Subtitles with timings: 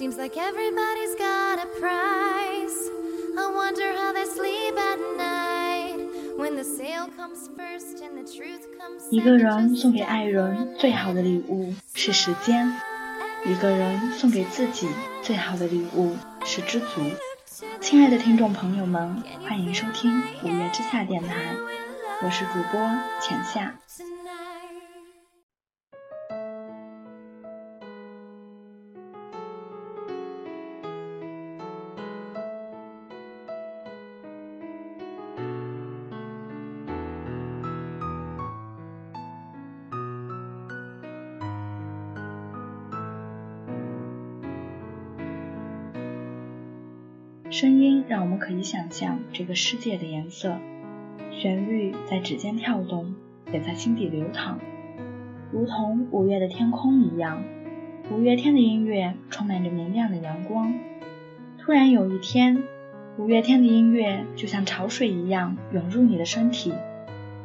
[0.00, 2.88] Seems like everybody's got a price.
[3.36, 8.64] I wonder how they sleep at night when the sale comes first and the truth
[8.78, 12.72] comes 一个人送给爱人最好的礼物是时间，
[13.44, 14.88] 一个人送给自己
[15.20, 17.02] 最好的礼物是知足。
[17.82, 21.54] 亲爱的听众朋友们，欢迎收听五月之下电台，
[22.22, 22.80] 我是主播
[23.20, 23.74] 浅夏。
[47.50, 50.56] 声音让我们可以想象这个世界的颜色，
[51.32, 53.16] 旋律在指尖跳动，
[53.52, 54.60] 也在心底流淌，
[55.50, 57.42] 如同五月的天空一样。
[58.12, 60.72] 五月天的音乐充满着明亮的阳光。
[61.58, 62.62] 突然有一天，
[63.18, 66.72] 五月天的音乐就像潮水一样涌入你的身体，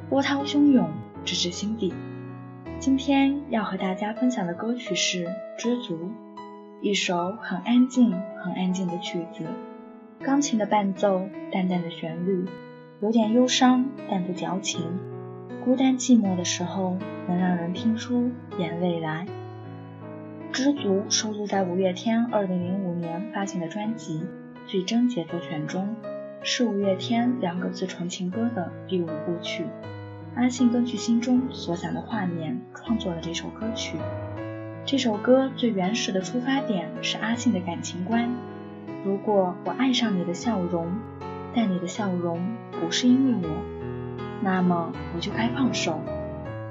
[0.07, 0.91] 波涛汹涌，
[1.23, 1.91] 直至心底。
[2.77, 5.25] 今天要和大家分享的歌曲是
[5.57, 5.95] 《知足》，
[6.83, 9.45] 一首很安静、很安静的曲子。
[10.23, 12.45] 钢琴的伴奏，淡淡的旋律，
[13.01, 14.81] 有点忧伤，但不矫情。
[15.63, 19.27] 孤单寂寞的时候，能让人听出眼泪来。
[20.51, 24.19] 《知足》收录在五月天2005年发行的专辑
[24.67, 25.95] 《最真节奏选》中，
[26.41, 29.65] 是五月天两个字纯情歌的第五部曲。
[30.35, 33.97] 阿信根据心中所想的画面创作了这首歌曲。
[34.85, 38.29] 这首歌最原始的出发点是阿信的感情观。
[39.05, 40.87] 如果我爱上你的笑容，
[41.53, 42.39] 但你的笑容
[42.71, 43.55] 不是因为我，
[44.41, 46.01] 那么我就该放手。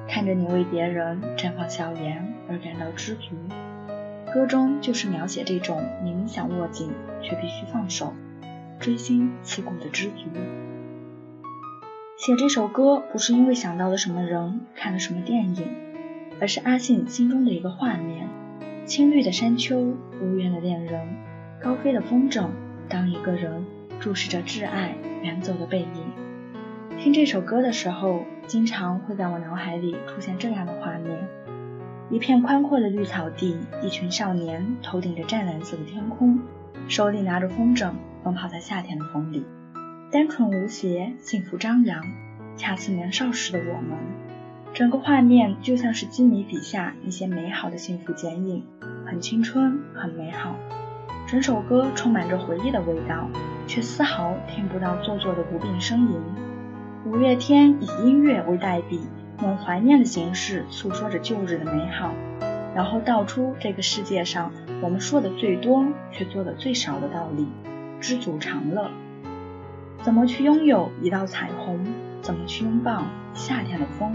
[0.08, 3.36] 看着你为别人绽放笑颜而感到知足，
[4.34, 6.90] 歌中就是描写这种明明想握紧
[7.22, 8.12] 却必须放手、
[8.80, 10.26] 锥心刺骨的知足。
[12.16, 15.68] 写这首歌不是因为想到了什么人、看了什么电影，
[16.40, 18.28] 而是阿信心中的一个画面：
[18.86, 21.08] 青绿的山丘，无缘的恋人。
[21.62, 22.48] 高飞的风筝，
[22.88, 23.64] 当一个人
[24.00, 26.98] 注视着挚爱远走的背影。
[26.98, 31.26] 听这首歌的时候，经常会在我脑海里出现这样的画面：
[32.10, 36.38] 一片宽阔的绿草地，一群少年头顶着湛蓝色的天空，
[36.88, 37.92] 手里拿着风筝，
[38.22, 39.44] 奔跑在夏天的风里，
[40.10, 42.04] 单纯无邪，幸福张扬，
[42.56, 43.98] 恰似年少时的我们。
[44.72, 48.64] 整个画面就像是基米笔下一些美好的幸福剪影，
[49.06, 50.56] 很青春，很美好。
[51.26, 53.28] 整首歌充满着回忆的味道，
[53.66, 56.20] 却丝毫听不到做作的无病呻吟。
[57.06, 59.00] 五月天以音乐为代笔，
[59.42, 62.12] 用怀念的形式诉说着旧日的美好，
[62.74, 64.52] 然后道出这个世界上
[64.82, 67.48] 我们说的最多却做的最少的道理：
[68.00, 68.90] 知足常乐。
[70.02, 71.86] 怎么去拥有一道彩虹？
[72.20, 73.02] 怎么去拥抱
[73.32, 74.12] 夏天的风？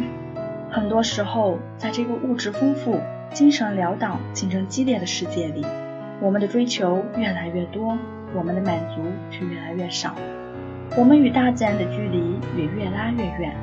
[0.70, 3.02] 很多时候，在这个物质丰富、
[3.34, 5.66] 精神潦倒、竞争激烈的世界里。
[6.22, 7.98] 我们的追求越来越多，
[8.36, 10.16] 我们的满足却越来越少。
[10.98, 13.56] 我们与大自然的距离也越拉越远。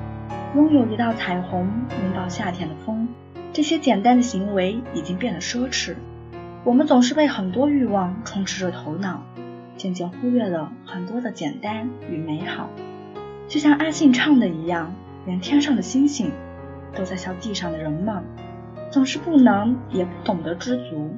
[0.54, 3.06] 拥有一道彩虹，拥抱夏天的风，
[3.52, 5.94] 这些简单的行为已经变得奢侈。
[6.64, 9.22] 我们总是被很多欲望充斥着头脑，
[9.76, 12.70] 渐渐忽略了很多的简单与美好。
[13.48, 14.94] 就像阿信唱的一样，
[15.26, 16.30] 连天上的星星
[16.94, 18.24] 都在笑地上的人们，
[18.90, 21.14] 总是不能也不懂得知足。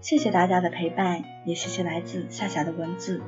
[0.00, 3.20] 谢谢大家的陪伴，也谢谢来自夏夏的文字。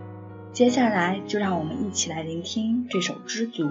[0.53, 3.65] 接下来就让我们一起来聆听这首《知足》。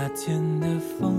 [0.00, 0.66] 夏天的
[0.98, 1.14] 风，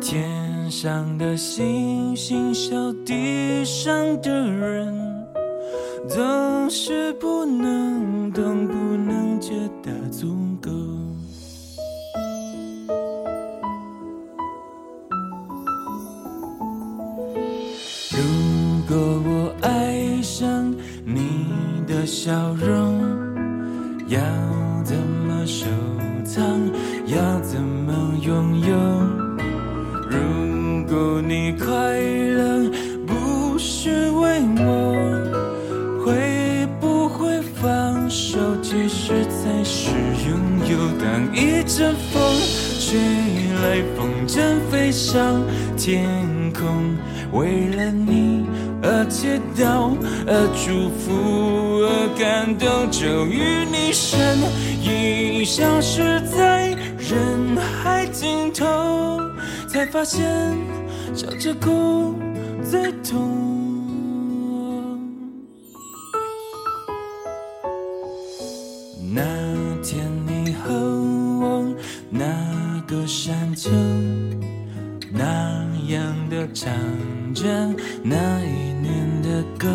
[0.00, 2.70] 天上的星星笑
[3.04, 5.26] 地上的人，
[6.08, 10.70] 总是不能懂，不能觉得足够。
[18.12, 18.22] 如
[18.86, 20.72] 果我爱上
[21.04, 21.44] 你
[21.88, 22.77] 的笑容，
[31.28, 32.70] 你快乐
[33.06, 38.38] 不是为我，会不会放手？
[38.62, 39.90] 其实才是
[40.26, 40.38] 拥
[40.70, 40.78] 有。
[40.98, 42.22] 当一阵风
[42.80, 42.98] 吹
[43.60, 45.42] 来，风筝飞上
[45.76, 46.08] 天
[46.54, 46.96] 空，
[47.38, 48.46] 为了你
[48.82, 49.94] 而祈祷，
[50.26, 51.12] 而祝福，
[51.84, 54.38] 而感动，终于你身
[54.82, 58.64] 影消失在人海尽头，
[59.68, 60.24] 才发现
[61.18, 62.14] 笑着哭
[62.62, 63.18] 最痛。
[69.12, 69.20] 那
[69.82, 70.72] 天你和
[71.40, 71.74] 我
[72.08, 72.24] 那
[72.86, 73.68] 个山丘，
[75.12, 76.72] 那样的唱
[77.34, 77.44] 着
[78.04, 79.68] 那一年的歌，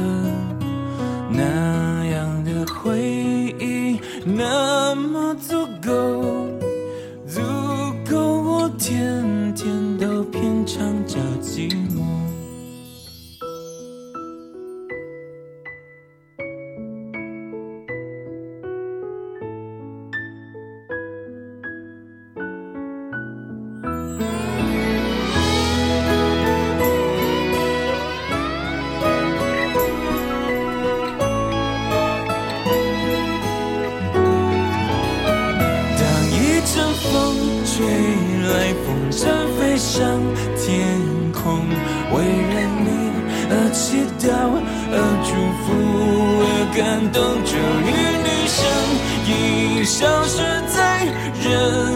[1.30, 5.36] 那样的回忆那么
[39.94, 40.02] 上
[40.58, 40.98] 天
[41.32, 41.62] 空，
[42.10, 43.14] 为了你
[43.48, 44.26] 而祈祷，
[44.90, 45.30] 而祝
[45.62, 45.70] 福，
[46.42, 46.82] 而感
[47.14, 47.54] 动，终
[47.86, 47.94] 于
[48.26, 48.58] 你身
[49.30, 51.06] 影消失在
[51.44, 51.46] 人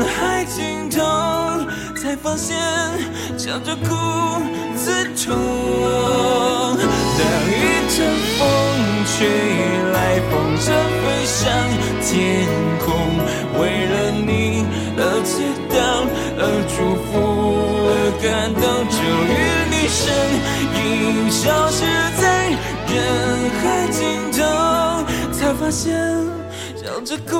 [0.05, 1.01] 海尽头，
[1.99, 2.55] 才发现
[3.35, 3.89] 笑着哭
[4.77, 5.33] 最痛。
[7.17, 7.51] 当一
[7.89, 7.97] 阵
[8.37, 8.39] 风
[9.07, 9.25] 吹
[9.91, 10.69] 来，风筝
[11.01, 11.41] 飞上
[12.03, 12.45] 天
[19.87, 20.13] 身
[20.75, 21.85] 影消失
[22.19, 22.49] 在
[22.87, 22.95] 人
[23.61, 24.43] 海尽头，
[25.31, 25.95] 才发现
[26.75, 27.31] 笑着哭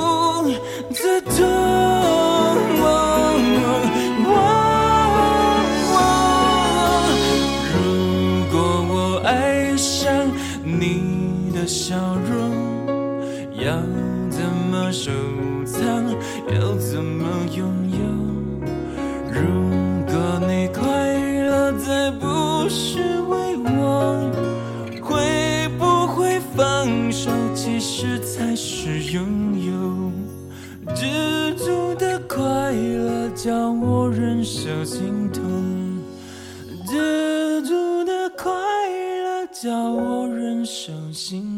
[0.94, 1.36] 最痛。
[7.74, 7.82] 如
[8.52, 8.56] 果
[8.90, 10.32] 我爱上
[10.64, 11.96] 你的笑
[12.30, 12.36] 容，
[13.54, 13.76] 要
[14.30, 14.42] 怎
[14.72, 15.12] 么收
[15.66, 15.84] 藏？
[33.48, 35.42] 乐叫我忍受心痛，
[36.86, 41.57] 知足的快乐叫我忍受心